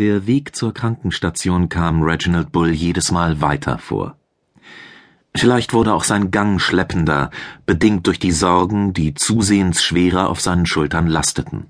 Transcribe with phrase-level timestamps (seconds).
[0.00, 4.16] Der Weg zur Krankenstation kam Reginald Bull jedes Mal weiter vor.
[5.34, 7.30] Vielleicht wurde auch sein Gang schleppender,
[7.66, 11.66] bedingt durch die Sorgen, die zusehends schwerer auf seinen Schultern lasteten.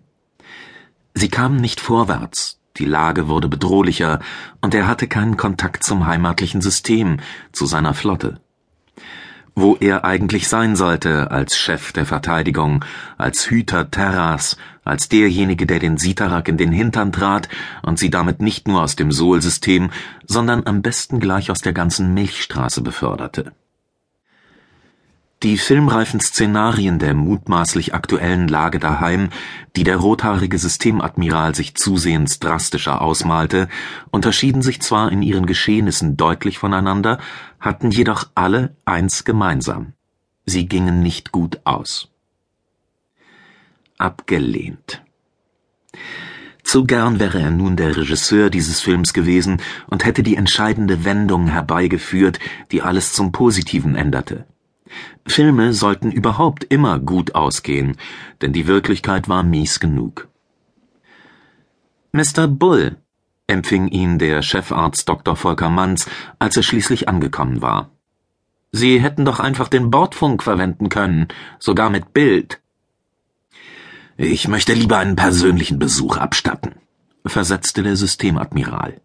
[1.13, 4.21] Sie kamen nicht vorwärts, die Lage wurde bedrohlicher,
[4.61, 7.17] und er hatte keinen Kontakt zum heimatlichen System,
[7.51, 8.39] zu seiner Flotte.
[9.57, 12.85] Wo er eigentlich sein sollte, als Chef der Verteidigung,
[13.19, 17.49] als Hüter Terras, als derjenige, der den Sitarak in den Hintern trat
[17.83, 19.91] und sie damit nicht nur aus dem Sol-System,
[20.27, 23.53] sondern am besten gleich aus der ganzen Milchstraße beförderte.
[25.43, 29.31] Die filmreifen Szenarien der mutmaßlich aktuellen Lage daheim,
[29.75, 33.69] die der rothaarige Systemadmiral sich zusehends drastischer ausmalte,
[34.11, 37.19] unterschieden sich zwar in ihren Geschehnissen deutlich voneinander,
[37.59, 39.95] hatten jedoch alle eins gemeinsam:
[40.45, 42.10] Sie gingen nicht gut aus.
[44.01, 45.03] Abgelehnt.
[46.63, 51.49] Zu gern wäre er nun der Regisseur dieses Films gewesen und hätte die entscheidende Wendung
[51.49, 52.39] herbeigeführt,
[52.71, 54.47] die alles zum Positiven änderte.
[55.27, 57.97] Filme sollten überhaupt immer gut ausgehen,
[58.41, 60.29] denn die Wirklichkeit war mies genug.
[62.13, 62.49] Mr.
[62.49, 62.97] Bull,
[63.47, 65.37] empfing ihn der Chefarzt Dr.
[65.37, 67.91] Volker Manz, als er schließlich angekommen war.
[68.73, 72.61] Sie hätten doch einfach den Bordfunk verwenden können, sogar mit Bild.
[74.23, 76.75] Ich möchte lieber einen persönlichen Besuch abstatten,
[77.25, 79.01] versetzte der Systemadmiral.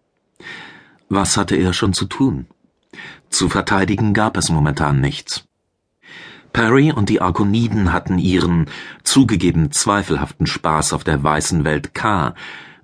[1.07, 2.47] Was hatte er schon zu tun?
[3.29, 5.45] Zu verteidigen gab es momentan nichts.
[6.51, 8.65] Perry und die Arkoniden hatten ihren,
[9.05, 12.35] zugegeben zweifelhaften Spaß auf der weißen Welt K,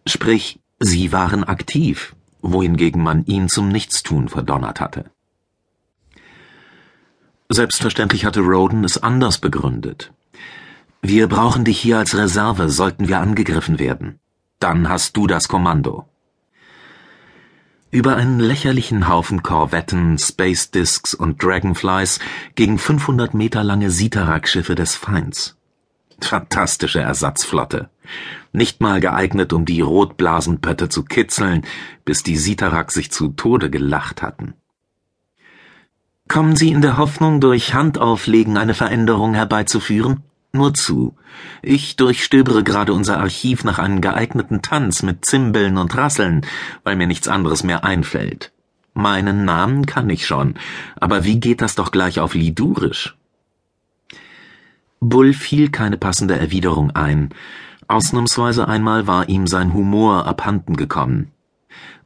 [0.07, 5.11] sprich, sie waren aktiv, wohingegen man ihn zum Nichtstun verdonnert hatte.
[7.49, 10.13] Selbstverständlich hatte Roden es anders begründet.
[11.01, 14.19] Wir brauchen dich hier als Reserve, sollten wir angegriffen werden.
[14.59, 16.07] Dann hast du das Kommando
[17.91, 22.19] über einen lächerlichen Haufen Korvetten, Space Discs und Dragonflies
[22.55, 25.57] gegen 500 Meter lange Sitarak-Schiffe des Feinds.
[26.21, 27.89] Fantastische Ersatzflotte.
[28.53, 31.63] Nicht mal geeignet, um die Rotblasenpötte zu kitzeln,
[32.05, 34.53] bis die Sitarak sich zu Tode gelacht hatten.
[36.27, 40.23] Kommen Sie in der Hoffnung, durch Handauflegen eine Veränderung herbeizuführen?
[40.53, 41.15] Nur zu.
[41.61, 46.45] Ich durchstöbere gerade unser Archiv nach einem geeigneten Tanz mit Zimbeln und Rasseln,
[46.83, 48.51] weil mir nichts anderes mehr einfällt.
[48.93, 50.55] Meinen Namen kann ich schon,
[50.99, 53.15] aber wie geht das doch gleich auf Lidurisch?
[54.99, 57.29] Bull fiel keine passende Erwiderung ein.
[57.87, 61.31] Ausnahmsweise einmal war ihm sein Humor abhanden gekommen.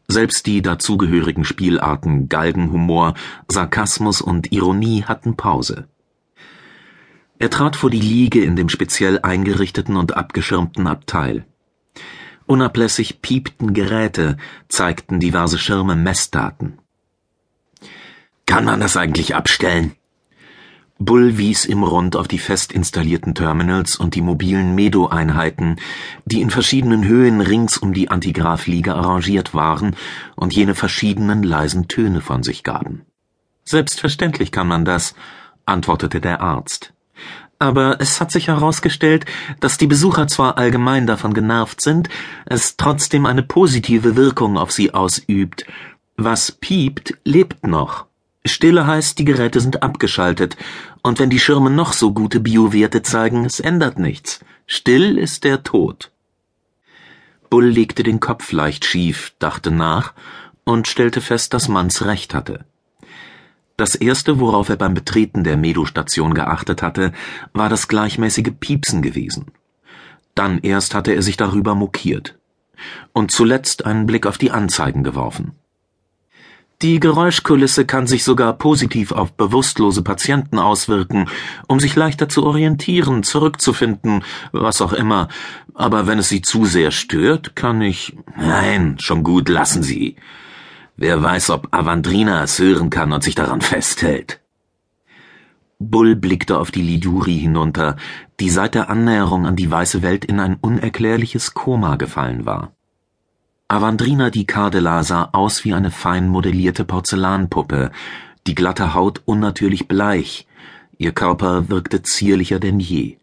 [0.08, 3.16] Selbst die dazugehörigen Spielarten Galgenhumor,
[3.48, 5.88] Sarkasmus und Ironie hatten Pause.
[7.38, 11.46] Er trat vor die Liege in dem speziell eingerichteten und abgeschirmten Abteil.
[12.46, 14.38] Unablässig piepten Geräte,
[14.69, 16.79] zeigten diverse Schirme Messdaten.
[18.46, 19.94] Kann man das eigentlich abstellen?
[20.97, 25.75] Bull wies im Rund auf die fest installierten Terminals und die mobilen Medo-Einheiten,
[26.23, 29.97] die in verschiedenen Höhen rings um die Antigraph-Liege arrangiert waren
[30.38, 33.02] und jene verschiedenen leisen Töne von sich gaben.
[33.66, 35.16] Selbstverständlich kann man das,
[35.66, 36.95] antwortete der Arzt.
[37.58, 39.26] Aber es hat sich herausgestellt,
[39.60, 42.10] dass die Besucher zwar allgemein davon genervt sind,
[42.46, 45.66] es trotzdem eine positive Wirkung auf sie ausübt.
[46.18, 48.06] Was piept, lebt noch.
[48.46, 50.56] Stille heißt, die Geräte sind abgeschaltet,
[51.02, 54.40] und wenn die Schirme noch so gute Biowerte zeigen, es ändert nichts.
[54.68, 56.12] Still ist der Tod.
[57.50, 60.14] Bull legte den Kopf leicht schief, dachte nach
[60.64, 62.66] und stellte fest, dass Manns recht hatte.
[63.78, 67.12] Das erste, worauf er beim Betreten der Medo-Station geachtet hatte,
[67.53, 69.47] war das gleichmäßige Piepsen gewesen.
[70.34, 72.38] Dann erst hatte er sich darüber mokiert.
[73.14, 75.53] Und zuletzt einen Blick auf die Anzeigen geworfen.
[76.81, 81.30] Die Geräuschkulisse kann sich sogar positiv auf bewusstlose Patienten auswirken,
[81.68, 85.30] um sich leichter zu orientieren, zurückzufinden, was auch immer.
[85.74, 88.18] Aber wenn es Sie zu sehr stört, kann ich.
[88.38, 90.17] Nein, schon gut, lassen Sie.
[90.97, 94.40] Wer weiß, ob Avandrina es hören kann und sich daran festhält.
[95.78, 97.97] Bull blickte auf die Liduri hinunter,
[98.40, 102.72] die seit der Annäherung an die weiße Welt in ein unerklärliches Koma gefallen war.
[103.68, 107.91] Avandrina di Cardela sah aus wie eine fein modellierte Porzellanpuppe,
[108.48, 110.48] die glatte Haut unnatürlich bleich,
[110.98, 113.18] ihr Körper wirkte zierlicher denn je.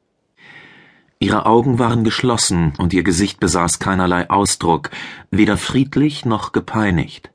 [1.21, 4.91] Ihre Augen waren geschlossen und ihr Gesicht besaß keinerlei Ausdruck,
[5.31, 7.31] weder friedlich noch gepeinigt.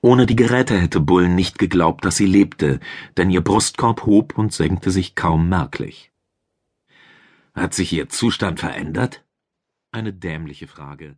[0.00, 2.78] Ohne die Geräte hätte Bull nicht geglaubt, dass sie lebte,
[3.16, 6.12] denn ihr Brustkorb hob und senkte sich kaum merklich.
[7.54, 9.24] Hat sich ihr Zustand verändert?
[9.90, 11.16] Eine dämliche Frage.